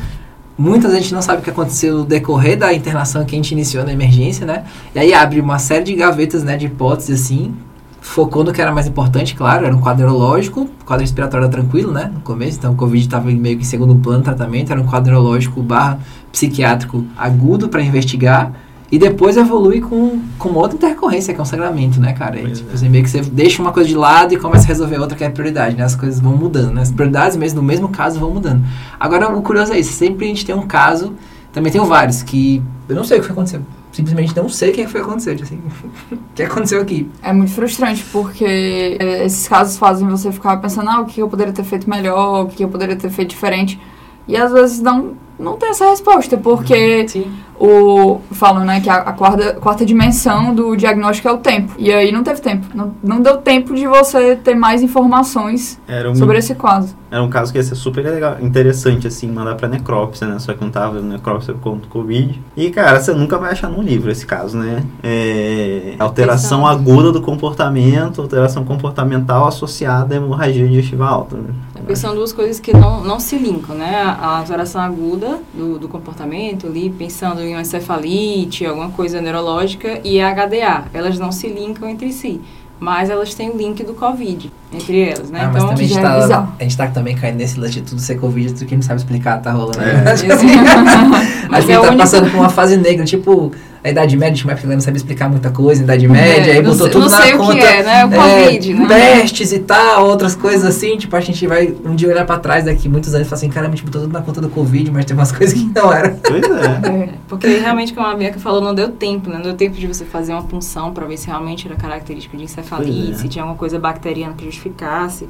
muitas 0.58 0.94
gente 0.94 1.14
não 1.14 1.22
sabe 1.22 1.42
o 1.42 1.44
que 1.44 1.50
aconteceu 1.50 1.98
no 1.98 2.06
decorrer 2.06 2.58
da 2.58 2.74
internação 2.74 3.26
que 3.26 3.36
a 3.36 3.38
gente 3.38 3.52
iniciou 3.52 3.84
na 3.84 3.92
emergência, 3.92 4.46
né? 4.46 4.66
E 4.94 5.00
aí 5.00 5.14
abre 5.14 5.40
uma 5.40 5.60
série 5.60 5.84
de 5.84 5.96
gavetas, 5.96 6.44
né, 6.44 6.58
de 6.58 6.68
hipóteses, 6.68 7.22
assim, 7.22 7.54
focou 8.02 8.44
no 8.44 8.52
que 8.52 8.62
era 8.62 8.72
mais 8.72 8.88
importante, 8.88 9.36
claro, 9.36 9.66
era 9.66 9.76
um 9.76 9.80
quadro 9.80 10.06
neurológico, 10.06 10.62
o 10.62 10.86
quadro 10.86 11.02
respiratório 11.02 11.48
tranquilo, 11.50 11.92
né, 11.92 12.12
no 12.14 12.22
começo, 12.22 12.58
então 12.58 12.74
o 12.74 12.76
Covid 12.76 13.06
estava 13.06 13.30
meio 13.30 13.58
que 13.58 13.64
em 13.64 13.66
segundo 13.66 13.96
plano 13.96 14.24
tratamento, 14.24 14.72
era 14.72 14.82
um 14.82 14.86
quadro 14.86 15.12
neurológico 15.12 15.62
barra 15.62 16.00
psiquiátrico 16.32 17.06
agudo 17.18 17.70
para 17.70 17.82
investigar, 17.82 18.52
e 18.92 19.00
depois 19.00 19.38
evolui 19.38 19.80
com, 19.80 20.20
com 20.38 20.50
outra 20.50 20.76
intercorrência, 20.76 21.34
que 21.34 21.40
é 21.40 21.42
um 21.42 21.46
sangramento, 21.46 22.00
né, 22.00 22.12
cara? 22.12 22.38
E, 22.38 22.44
Pois 22.44 22.58
tipo, 22.58 22.72
é. 22.72 22.74
assim, 22.74 22.90
meio 22.90 23.04
que 23.06 23.10
você 23.10 23.22
deixa 23.22 23.62
uma 23.62 23.72
coisa 23.72 23.88
de 23.88 23.96
lado 23.96 24.34
e 24.34 24.38
começa 24.38 24.66
a 24.66 24.68
resolver 24.68 24.98
outra 24.98 25.18
que 25.18 25.24
é 25.24 25.30
prioridade, 25.30 25.78
né? 25.78 25.84
As 25.86 25.96
coisas 25.96 26.20
vão 26.20 26.36
mudando, 26.36 26.74
né? 26.74 26.82
As 26.82 26.92
prioridades 26.92 27.38
mesmo 27.38 27.62
no 27.62 27.66
mesmo 27.66 27.88
caso 27.88 28.20
vão 28.20 28.32
mudando. 28.32 28.62
Agora, 29.00 29.30
o 29.34 29.42
curioso 29.42 29.72
é 29.72 29.80
isso, 29.80 29.94
sempre 29.94 30.26
a 30.26 30.28
gente 30.28 30.46
tem 30.46 30.54
um 30.54 30.68
caso, 30.68 31.14
também 31.54 31.72
tenho 31.72 31.86
vários, 31.86 32.22
que 32.22 32.62
eu 32.90 32.96
não 32.96 33.06
sei 33.06 33.18
o 33.18 33.22
que 33.22 33.28
foi 33.28 33.34
aconteceu. 33.34 33.62
Simplesmente 33.94 34.36
não 34.36 34.48
sei 34.48 34.72
o 34.72 34.74
que 34.74 34.88
foi 34.88 35.02
acontecer, 35.02 35.38
assim. 35.42 35.60
o 36.12 36.18
que 36.36 36.44
aconteceu 36.44 36.82
aqui? 36.82 37.10
É 37.24 37.32
muito 37.32 37.52
frustrante, 37.52 38.06
porque 38.12 38.98
é, 39.00 39.26
esses 39.26 39.48
casos 39.48 39.78
fazem 39.78 40.08
você 40.08 40.32
ficar 40.34 40.58
pensando, 40.58 40.90
ah, 40.90 41.00
o 41.00 41.06
que 41.06 41.22
eu 41.22 41.30
poderia 41.30 41.54
ter 41.54 41.64
feito 41.64 41.90
melhor, 41.90 42.46
o 42.46 42.48
que 42.48 42.64
eu 42.64 42.70
poderia 42.70 42.96
ter 42.98 43.10
feito 43.10 43.30
diferente. 43.30 43.80
E 44.28 44.36
às 44.38 44.52
vezes 44.52 44.80
não, 44.80 45.14
não 45.42 45.58
tem 45.58 45.70
essa 45.70 45.90
resposta, 45.90 46.38
porque 46.38 47.08
Sim. 47.08 47.32
o 47.60 48.20
falam, 48.32 48.64
né, 48.64 48.80
que 48.82 48.90
a, 48.90 48.96
a 48.96 49.14
quarta, 49.14 49.54
quarta 49.56 49.86
dimensão 49.86 50.54
do 50.54 50.76
diagnóstico 50.76 51.28
é 51.28 51.32
o 51.32 51.38
tempo. 51.38 51.74
E 51.78 51.92
aí 51.92 52.12
não 52.12 52.24
teve 52.24 52.42
tempo. 52.42 52.68
Não, 52.74 52.94
não 53.04 53.22
deu 53.22 53.38
tempo 53.38 53.74
de 53.74 53.86
você 53.88 54.36
ter 54.36 54.56
mais 54.56 54.82
informações 54.82 55.80
Era 55.88 56.10
um, 56.10 56.16
sobre 56.16 56.38
esse 56.38 56.56
caso. 56.56 56.96
era 57.10 57.22
um 57.22 57.30
caso 57.30 57.52
que 57.52 57.58
ia 57.58 57.64
ser 57.64 57.76
super 57.76 58.04
legal, 58.04 58.38
interessante, 58.42 59.08
assim, 59.08 59.30
mandar 59.32 59.56
pra 59.56 59.68
necrópsia, 59.68 60.28
né? 60.28 60.40
Só 60.40 60.54
que 60.54 60.62
não 60.64 60.72
tava 60.72 60.94
vendo 61.00 61.08
necrópsia 61.10 61.54
contra 61.56 61.88
o 61.88 61.90
Covid. 61.90 62.42
E, 62.56 62.70
cara, 62.72 63.00
você 63.00 63.14
nunca 63.14 63.38
vai 63.38 63.52
achar 63.52 63.70
num 63.70 63.82
livro 63.82 64.10
esse 64.12 64.26
caso, 64.26 64.58
né? 64.58 64.84
É, 65.04 65.96
alteração 66.00 66.62
Exato. 66.62 66.82
aguda 66.82 67.12
do 67.12 67.22
comportamento, 67.22 68.22
alteração 68.22 68.64
comportamental 68.64 69.48
associada 69.48 70.14
à 70.16 70.18
hemorragia 70.18 70.68
digestiva 70.68 71.08
alta. 71.08 71.36
né? 71.38 71.54
Porque 71.76 71.96
são 71.96 72.14
duas 72.14 72.32
coisas 72.32 72.60
que 72.60 72.74
não, 72.74 73.04
não 73.04 73.20
se 73.20 73.38
linkam, 73.38 73.76
né? 73.76 73.96
A 74.02 74.38
alteração 74.38 74.82
aguda 74.82 75.31
do, 75.54 75.80
do 75.80 75.88
comportamento, 75.88 76.68
ali, 76.68 76.90
pensando 76.90 77.42
em 77.42 77.54
uma 77.54 77.62
encefalite, 77.62 78.66
alguma 78.66 78.90
coisa 78.90 79.22
neurológica, 79.22 80.00
e 80.04 80.22
a 80.22 80.34
HDA. 80.34 80.86
Elas 80.94 81.20
não 81.20 81.32
se 81.32 81.48
linkam 81.48 81.90
entre 81.90 82.12
si. 82.12 82.42
Mas 82.80 83.10
elas 83.10 83.34
têm 83.36 83.50
o 83.50 83.58
link 83.58 83.84
do 83.84 83.94
Covid 83.94 84.52
entre 84.74 85.02
elas, 85.02 85.30
né? 85.30 85.42
Ah, 85.44 85.50
também 85.50 85.74
a 85.74 85.76
gente, 85.76 85.98
é 85.98 86.02
tá, 86.02 86.20
bizarro. 86.20 86.54
a 86.58 86.64
gente 86.64 86.78
tá 86.78 86.88
também 86.88 87.16
caindo 87.16 87.38
nesse 87.38 87.60
lance 87.60 87.74
de 87.74 87.82
tudo 87.82 88.00
ser 88.00 88.16
Covid, 88.16 88.54
tudo 88.54 88.66
que 88.66 88.76
não 88.76 88.82
sabe 88.82 89.02
explicar 89.02 89.42
tá 89.42 89.52
rolando. 89.52 89.80
É. 89.82 90.16
a 91.52 91.62
gente 91.62 91.72
é 91.72 91.78
o 91.78 91.82
tá 91.82 91.88
único- 91.88 92.02
passando 92.04 92.30
por 92.32 92.38
uma 92.40 92.50
fase 92.50 92.78
negra, 92.78 93.06
tipo 93.06 93.52
a 93.84 93.90
Idade 93.90 94.16
Média, 94.16 94.44
uma 94.46 94.52
época 94.52 94.62
que 94.62 94.66
ela 94.68 94.76
não 94.76 94.82
sabia 94.82 94.98
explicar 94.98 95.28
muita 95.28 95.50
coisa, 95.50 95.82
Idade 95.82 96.08
Média, 96.08 96.52
É, 96.52 96.58
aí 96.58 96.62
não 96.62 96.70
botou 96.72 96.86
sei- 96.86 96.92
tudo 96.92 97.06
não 97.06 97.10
na 97.10 97.22
sei 97.24 97.34
o 97.34 97.38
conta. 97.40 97.54
que 97.56 97.60
é, 97.66 97.84
né? 97.84 98.06
O 98.06 98.10
Covid, 98.12 98.74
né? 98.76 98.88
Pestes 98.88 99.52
e 99.52 99.60
tal, 99.60 100.06
outras 100.08 100.36
coisas 100.36 100.64
assim, 100.66 100.98
tipo, 100.98 101.16
a 101.16 101.20
gente 101.20 101.48
vai 101.48 101.74
um 101.84 101.96
dia 101.96 102.08
olhar 102.10 102.24
pra 102.26 102.38
trás 102.38 102.66
daqui 102.66 102.88
muitos 102.88 103.16
anos 103.16 103.26
e 103.26 103.30
falar 103.30 103.38
assim, 103.38 103.50
caramba, 103.50 103.74
a 103.74 103.76
gente 103.78 103.86
botou 103.86 104.02
tudo 104.04 104.14
na 104.14 104.22
conta 104.22 104.40
do 104.40 104.50
Covid, 104.50 104.92
mas 104.92 105.06
tem 105.06 105.16
umas 105.18 105.32
coisas 105.36 105.58
que 105.60 105.66
não 105.76 105.92
eram. 105.92 106.16
Pois 106.18 106.44
é. 106.44 106.90
É. 106.90 107.10
Porque 107.28 107.48
realmente, 107.48 107.92
como 107.94 108.06
a 108.06 108.14
Bianca 108.14 108.40
falou, 108.40 108.62
não 108.62 108.76
deu 108.76 108.90
tempo, 108.90 109.30
né? 109.32 109.38
Não 109.38 109.44
deu 109.44 109.54
tempo 109.56 109.76
de 109.76 109.88
você 109.88 110.06
fazer 110.06 110.34
uma 110.34 110.44
punção 110.44 110.94
para 110.94 111.08
ver 111.08 111.18
se 111.18 111.26
realmente 111.26 111.66
era 111.66 111.76
característico 111.76 112.38
de 112.38 112.44
encefalite, 112.44 113.14
é. 113.14 113.16
se 113.16 113.28
tinha 113.28 113.42
alguma 113.44 113.58
coisa 113.58 113.80
bacteriana 113.80 114.36
que 114.38 114.46
justificasse. 114.46 115.28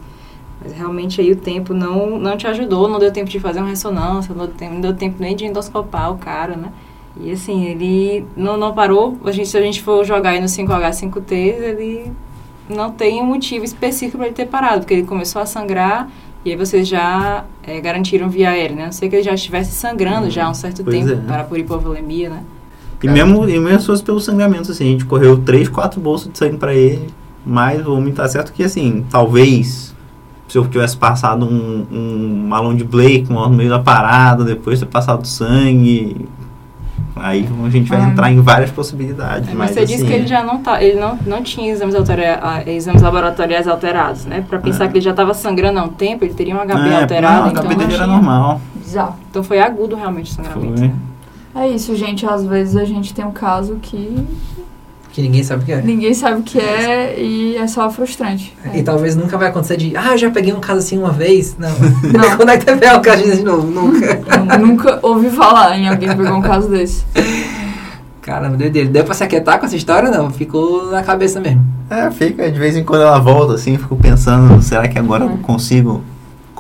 Mas 0.64 0.74
realmente 0.74 1.20
aí 1.20 1.32
o 1.32 1.36
tempo 1.36 1.74
não, 1.74 2.20
não 2.20 2.38
te 2.38 2.46
ajudou, 2.48 2.88
não 2.88 3.00
deu 3.00 3.12
tempo 3.12 3.30
de 3.30 3.40
fazer 3.40 3.60
uma 3.60 3.70
ressonância, 3.70 4.34
não 4.34 4.46
deu 4.46 4.56
tempo, 4.56 4.74
não 4.76 4.82
deu 4.82 4.94
tempo 4.94 5.16
nem 5.20 5.36
de 5.36 5.46
endoscopar 5.46 6.12
o 6.12 6.18
cara, 6.18 6.56
né? 6.56 6.72
E 7.20 7.32
assim, 7.32 7.66
ele 7.66 8.26
não, 8.38 8.56
não 8.58 8.74
parou. 8.74 9.18
A 9.26 9.32
gente, 9.32 9.50
se 9.50 9.58
a 9.58 9.62
gente 9.62 9.82
for 9.82 10.06
jogar 10.06 10.32
aí 10.32 10.40
no 10.40 10.46
5H, 10.46 10.92
5T, 10.92 11.32
ele 11.34 12.12
não 12.70 12.92
tem 12.92 13.22
um 13.22 13.26
motivo 13.26 13.66
específico 13.66 14.18
para 14.18 14.28
ele 14.28 14.36
ter 14.36 14.46
parado, 14.46 14.82
porque 14.82 14.94
ele 14.94 15.04
começou 15.04 15.42
a 15.42 15.46
sangrar 15.46 16.10
e 16.44 16.52
aí 16.52 16.56
vocês 16.56 16.88
já 16.88 17.46
é, 17.64 17.80
garantiram 17.80 18.30
via 18.30 18.50
aérea, 18.50 18.76
né? 18.76 18.82
A 18.84 18.86
não 18.86 18.92
ser 18.92 19.10
que 19.10 19.16
ele 19.16 19.24
já 19.24 19.34
estivesse 19.34 19.74
sangrando 19.74 20.30
já 20.30 20.46
há 20.46 20.50
um 20.50 20.54
certo 20.54 20.84
Pois 20.84 20.96
tempo 20.96 21.12
é. 21.12 21.28
para 21.28 21.44
por 21.44 21.58
hipovolemia, 21.58 22.30
né? 22.30 22.44
E 23.04 23.08
mesmo, 23.08 23.48
e 23.50 23.60
mesmo 23.60 23.80
se 23.80 23.88
fosse 23.88 24.04
pelo 24.04 24.20
sangramento, 24.20 24.72
assim, 24.72 24.84
a 24.84 24.92
gente 24.92 25.06
correu 25.06 25.40
3, 25.40 25.70
4 25.70 26.00
bolsas 26.00 26.32
de 26.32 26.38
sangue 26.38 26.58
pra 26.58 26.74
ele, 26.74 27.10
mas 27.44 27.86
o 27.86 27.96
homem 27.96 28.14
tá 28.14 28.28
certo 28.28 28.54
que, 28.54 28.64
assim, 28.64 29.04
talvez 29.10 29.91
se 30.52 30.58
eu 30.58 30.68
tivesse 30.68 30.98
passado 30.98 31.46
um, 31.46 31.88
um 31.90 32.46
malão 32.50 32.76
de 32.76 32.84
Blake 32.84 33.32
no 33.32 33.50
meio 33.50 33.70
da 33.70 33.80
parada, 33.80 34.44
depois 34.44 34.82
ter 34.82 34.86
passado 34.86 35.26
sangue, 35.26 36.28
aí 37.16 37.48
a 37.66 37.70
gente 37.70 37.90
vai 37.90 38.02
Ah. 38.02 38.10
entrar 38.10 38.32
em 38.34 38.42
várias 38.42 38.70
possibilidades. 38.70 39.48
É, 39.48 39.54
mas 39.54 39.70
Mas 39.70 39.72
você 39.72 39.86
disse 39.86 40.02
assim, 40.04 40.08
que 40.08 40.12
ele 40.12 40.28
já 40.28 40.44
não 40.44 40.58
tá, 40.58 40.84
ele 40.84 41.00
não, 41.00 41.18
não 41.26 41.42
tinha 41.42 41.72
exames, 41.72 41.96
ah, 41.96 42.70
exames 42.70 43.02
laboratoriais 43.02 43.66
alterados, 43.66 44.26
né? 44.26 44.44
Pra 44.50 44.60
pensar 44.60 44.86
É. 44.86 44.88
que 44.90 44.96
ele 44.98 45.06
já 45.06 45.12
estava 45.12 45.34
sangrando 45.34 45.80
há 45.80 45.84
um 45.84 45.90
tempo, 45.90 46.26
ele 46.26 46.34
teria 46.34 46.54
um 46.54 46.60
HB 46.60 46.90
é, 46.90 47.02
alterado, 47.02 47.38
não, 47.38 47.46
a 47.46 47.50
então 47.52 47.64
HB 47.64 47.76
dele 47.76 47.94
era 47.94 48.08
normal. 48.08 48.60
Bizarro. 48.76 49.16
Então 49.30 49.44
foi 49.44 49.62
agudo 49.62 49.96
realmente 49.96 50.32
o 50.32 50.36
sangramento. 50.36 50.80
Foi. 50.80 50.92
É 51.64 51.70
isso, 51.70 51.96
gente. 51.96 52.26
Às 52.26 52.46
vezes 52.46 52.76
a 52.76 52.84
gente 52.84 53.14
tem 53.14 53.24
um 53.24 53.32
caso 53.32 53.78
que 53.82 54.18
Que 55.12 55.22
ninguém 55.22 55.44
sabe 55.44 55.64
o 55.64 55.66
que 55.66 55.72
é. 55.74 55.82
ninguém 55.82 56.14
sabe 56.14 56.40
o 56.40 56.44
que 56.44 56.58
é 56.58 57.20
e 57.20 57.58
é 57.58 57.68
só 57.68 57.90
frustrante. 57.90 58.56
E 58.74 58.82
talvez 58.82 59.14
nunca 59.16 59.38
vai 59.38 59.50
acontecer 59.50 59.76
de, 59.76 59.96
ah, 59.98 60.12
eu 60.14 60.18
já 60.18 60.32
peguei 60.32 60.54
um 60.54 60.62
caso 60.62 60.80
assim 60.80 60.98
uma 60.98 61.12
vez. 61.12 61.58
Não. 61.60 61.70
Não. 62.18 62.38
Quando 62.38 62.50
é 62.50 62.58
que 62.58 62.66
teve 62.66 62.90
um 62.96 63.02
caso 63.02 63.24
de 63.24 63.44
novo? 63.44 63.68
Nunca. 63.68 64.22
Eu 64.54 64.60
nunca 64.60 65.00
ouvi 65.02 65.30
falar 65.30 65.78
em 65.78 65.90
alguém 65.90 66.08
que 66.08 66.16
pegou 66.16 66.38
um 66.38 66.42
caso 66.42 66.70
desse. 66.70 67.04
Caramba, 68.22 68.56
doideira. 68.56 68.88
Deu 68.88 69.04
pra 69.04 69.14
se 69.14 69.24
aquietar 69.24 69.60
com 69.60 69.66
essa 69.66 69.76
história? 69.76 70.10
Não, 70.10 70.30
ficou 70.30 70.90
na 70.92 71.02
cabeça 71.04 71.40
mesmo. 71.42 71.66
É, 71.90 72.10
fica, 72.12 72.50
de 72.50 72.58
vez 72.58 72.78
em 72.78 72.84
quando 72.84 73.02
ela 73.02 73.20
volta, 73.20 73.56
assim, 73.56 73.74
eu 73.74 73.80
fico 73.80 73.96
pensando, 73.98 74.62
será 74.62 74.88
que 74.88 74.98
agora 74.98 75.26
eu 75.26 75.32
É. 75.32 75.38
consigo 75.42 76.02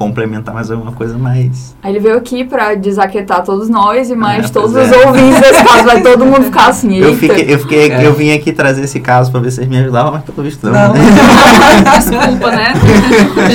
complementar 0.01 0.53
mais 0.53 0.72
alguma 0.72 0.91
coisa 0.91 1.17
mais? 1.17 1.75
Aí 1.84 1.91
ele 1.91 2.00
veio 2.00 2.17
aqui 2.17 2.43
pra 2.43 2.74
desaquietar 2.75 3.43
todos 3.43 3.70
nós 3.70 4.10
e 4.10 4.15
mais 4.15 4.46
É, 4.46 4.50
todos 4.50 4.72
pois 4.74 4.89
os 4.89 4.98
é. 4.98 5.08
ouvintes 5.08 5.39
desse 5.39 5.63
caso. 5.63 5.84
Vai 5.86 6.01
todo 6.01 6.25
mundo 6.25 6.43
ficar 6.43 6.67
assim, 6.70 6.98
Eu, 6.98 7.15
fiquei, 7.15 7.46
eu, 7.53 7.60
fiquei, 7.60 7.91
É. 7.91 8.05
eu 8.05 8.13
vim 8.13 8.31
aqui 8.31 8.51
trazer 8.51 8.84
esse 8.84 9.00
caso 9.00 9.31
pra 9.31 9.39
ver 9.39 9.51
se 9.51 9.58
vocês 9.58 9.67
me 9.67 9.77
ajudavam, 9.77 10.12
mas 10.13 10.24
pelo 10.24 10.41
visto 10.43 10.65
não. 10.65 10.72
Não. 10.74 10.93
né? 10.93 11.01
Desculpa, 11.98 12.51
né? 12.51 12.74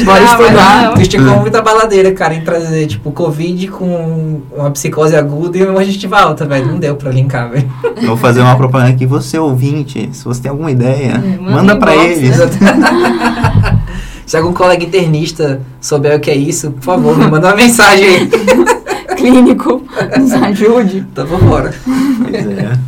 Bora 0.05 0.21
Ah, 0.21 0.25
estudar. 0.25 0.95
Tu 0.95 1.01
esticou 1.03 1.41
muita 1.41 1.61
baladeira, 1.63 2.13
cara, 2.13 2.35
em 2.35 2.43
trazer, 2.43 2.87
tipo, 2.87 3.11
Covid 3.11 3.69
com 3.69 4.41
uma 4.57 4.71
psicose 4.71 5.17
aguda 5.17 5.59
e 5.59 5.65
uma 5.67 5.85
gengiva 5.85 6.19
alta, 6.21 6.45
velho. 6.47 6.67
Não 6.67 6.79
deu 6.79 6.95
pra 6.97 7.11
linkar, 7.11 7.51
velho. 7.51 7.69
Eu 7.97 8.09
vou 8.09 8.17
fazer 8.17 8.41
uma 8.41 8.57
propaganda 8.57 8.91
aqui. 8.91 9.07
Você 9.07 9.39
ouvinte, 9.39 10.09
se 10.13 10.25
você 10.25 10.43
tem 10.43 10.51
alguma 10.51 10.71
ideia, 10.71 11.13
É, 11.15 11.41
manda 11.41 11.51
manda 11.57 11.77
pra 11.77 11.95
inbox, 11.95 12.17
eles. 12.19 12.37
Se 14.27 14.37
algum 14.37 14.53
colega 14.53 14.85
internista 14.85 15.61
souber 15.81 16.17
o 16.17 16.21
que 16.21 16.31
é 16.31 16.37
isso, 16.37 16.73
por 16.73 16.83
favor, 16.83 17.17
me 17.17 17.27
manda 17.31 17.47
uma 17.49 17.55
mensagem 17.57 18.05
aí. 18.07 18.29
Clínico, 19.17 19.83
nos 20.19 20.33
ajude. 20.33 20.99
Então 20.99 21.25
vambora. 21.27 21.73
Pois 22.23 22.47
é. 22.47 22.79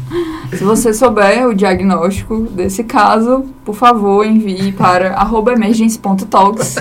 Se 0.56 0.64
você 0.64 0.92
souber 0.92 1.46
o 1.46 1.54
diagnóstico 1.54 2.40
desse 2.50 2.82
caso, 2.82 3.44
por 3.64 3.74
favor, 3.74 4.26
envie 4.26 4.72
para 4.72 5.12
arroba 5.14 5.52
emergency.talks 5.52 6.76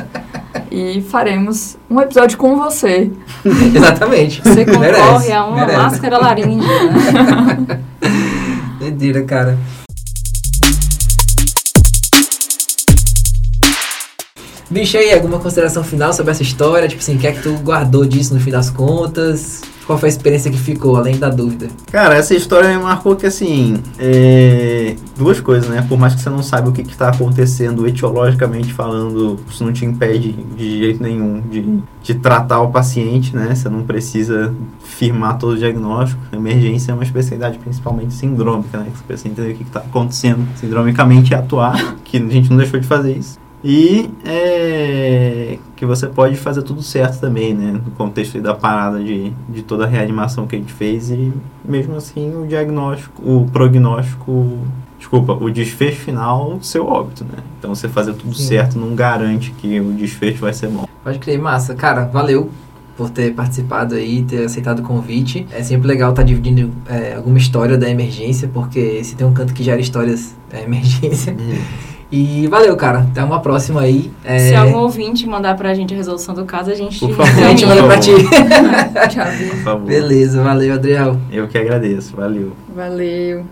e 0.71 1.01
faremos 1.01 1.77
um 1.89 2.01
episódio 2.01 2.37
com 2.37 2.55
você. 2.57 3.11
Exatamente. 3.45 4.41
Você 4.41 4.65
concorre 4.65 4.91
Merece, 4.91 5.31
a 5.31 5.45
uma 5.45 5.55
merece. 5.57 5.77
máscara 5.77 6.17
laríngea, 6.17 6.67
né? 6.83 7.79
Cara. 9.27 9.57
Bicho, 14.69 14.97
aí, 14.97 15.13
alguma 15.13 15.39
consideração 15.39 15.81
final 15.81 16.11
sobre 16.11 16.31
essa 16.31 16.43
história? 16.43 16.89
Tipo 16.89 17.01
assim, 17.01 17.15
o 17.15 17.19
que 17.19 17.25
é 17.25 17.31
que 17.31 17.41
tu 17.41 17.53
guardou 17.63 18.05
disso 18.05 18.33
no 18.33 18.39
fim 18.39 18.51
das 18.51 18.69
contas? 18.69 19.61
Qual 19.85 19.97
foi 19.97 20.09
a 20.09 20.11
experiência 20.11 20.51
que 20.51 20.57
ficou, 20.57 20.97
além 20.97 21.17
da 21.17 21.29
dúvida? 21.29 21.69
Cara, 21.89 22.15
essa 22.15 22.35
história 22.35 22.67
me 22.67 22.83
marcou 22.83 23.15
que, 23.15 23.25
assim, 23.25 23.77
é... 23.97 24.97
duas 25.15 25.39
coisas, 25.39 25.69
né? 25.69 25.85
Por 25.87 25.97
mais 25.97 26.13
que 26.13 26.21
você 26.21 26.29
não 26.29 26.43
saiba 26.43 26.67
o 26.67 26.73
que 26.73 26.81
está 26.81 27.07
acontecendo 27.07 27.87
etiologicamente 27.87 28.73
falando, 28.73 29.39
isso 29.49 29.63
não 29.63 29.71
te 29.71 29.85
impede 29.85 30.33
de 30.33 30.79
jeito 30.79 31.01
nenhum 31.01 31.39
de, 31.39 31.79
de 32.03 32.15
tratar 32.15 32.59
o 32.59 32.69
paciente, 32.69 33.33
né? 33.33 33.55
Você 33.55 33.69
não 33.69 33.83
precisa 33.83 34.53
firmar 34.83 35.37
todo 35.37 35.53
o 35.53 35.57
diagnóstico. 35.57 36.21
Emergência 36.33 36.91
é 36.91 36.93
uma 36.93 37.03
especialidade 37.03 37.57
principalmente 37.57 38.13
sindrômica, 38.13 38.77
né? 38.79 38.87
Você 38.93 39.03
precisa 39.07 39.29
entender 39.29 39.53
o 39.53 39.55
que 39.55 39.63
está 39.63 39.79
acontecendo 39.79 40.45
sindromicamente 40.57 41.31
e 41.31 41.35
atuar, 41.35 41.95
que 42.03 42.17
a 42.17 42.27
gente 42.27 42.49
não 42.49 42.57
deixou 42.57 42.77
de 42.77 42.85
fazer 42.85 43.13
isso. 43.13 43.46
E 43.69 44.09
é, 44.23 45.57
que 45.75 45.85
você 45.85 46.07
pode 46.07 46.37
fazer 46.37 46.61
tudo 46.61 46.81
certo 46.81 47.19
também, 47.19 47.53
né? 47.53 47.73
No 47.73 47.91
contexto 47.91 48.39
da 48.39 48.55
parada 48.55 49.03
de, 49.03 49.33
de 49.49 49.61
toda 49.61 49.83
a 49.83 49.87
reanimação 49.87 50.47
que 50.47 50.55
a 50.55 50.59
gente 50.59 50.71
fez 50.71 51.11
e 51.11 51.33
mesmo 51.65 51.97
assim 51.97 52.33
o 52.33 52.47
diagnóstico, 52.47 53.21
o 53.21 53.45
prognóstico, 53.51 54.57
desculpa, 54.97 55.33
o 55.33 55.51
desfecho 55.51 55.99
final 55.99 56.57
seu 56.61 56.87
óbito, 56.87 57.25
né? 57.25 57.43
Então 57.59 57.75
você 57.75 57.89
fazer 57.89 58.13
tudo 58.13 58.33
Sim. 58.33 58.47
certo 58.47 58.79
não 58.79 58.95
garante 58.95 59.51
que 59.51 59.81
o 59.81 59.91
desfecho 59.91 60.39
vai 60.39 60.53
ser 60.53 60.69
bom. 60.69 60.87
Pode 61.03 61.19
crer, 61.19 61.37
massa. 61.37 61.75
Cara, 61.75 62.05
valeu 62.05 62.49
por 62.95 63.09
ter 63.09 63.33
participado 63.33 63.95
aí, 63.95 64.23
ter 64.23 64.45
aceitado 64.45 64.79
o 64.79 64.83
convite. 64.83 65.45
É 65.51 65.61
sempre 65.61 65.89
legal 65.89 66.11
estar 66.11 66.23
dividindo 66.23 66.71
é, 66.87 67.15
alguma 67.15 67.37
história 67.37 67.77
da 67.77 67.89
emergência, 67.89 68.49
porque 68.53 69.03
se 69.03 69.17
tem 69.17 69.27
um 69.27 69.33
canto 69.33 69.53
que 69.53 69.61
gera 69.61 69.81
histórias, 69.81 70.33
é 70.53 70.59
a 70.59 70.61
emergência. 70.63 71.35
E 72.11 72.47
valeu, 72.47 72.75
cara. 72.77 72.99
Até 72.99 73.21
uma 73.23 73.41
próxima 73.41 73.81
aí. 73.81 74.09
É, 74.23 74.39
Se 74.49 74.55
algum 74.55 74.77
ouvinte 74.77 75.27
mandar 75.27 75.57
pra 75.57 75.73
gente 75.73 75.93
a 75.93 75.97
resolução 75.97 76.33
do 76.33 76.45
caso, 76.45 76.71
a 76.71 76.75
gente 76.75 76.99
Por 76.99 77.11
favor. 77.15 77.43
a 77.43 77.49
gente 77.49 77.65
manda 77.65 77.83
pra 77.83 77.99
ti. 77.99 78.11
Favor. 79.63 79.85
Beleza, 79.85 80.41
valeu, 80.41 80.73
Adriel. 80.73 81.17
Eu 81.31 81.47
que 81.47 81.57
agradeço. 81.57 82.15
Valeu. 82.15 82.53
Valeu. 82.73 83.43